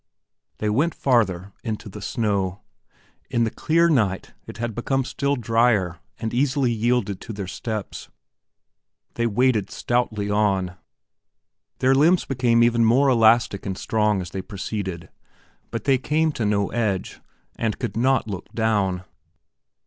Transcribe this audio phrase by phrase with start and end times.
[0.57, 2.61] They went farther into the snow.
[3.29, 8.09] In the clear night, it had become still drier and easily yielded to their steps.
[9.13, 10.75] They waded stoutly on.
[11.81, 15.09] Their limbs became even more elastic and strong as they proceeded,
[15.69, 17.19] but they came to no edge
[17.55, 19.03] and could not look down.